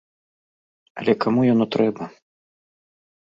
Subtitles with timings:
[1.01, 2.03] Але каму яно трэба?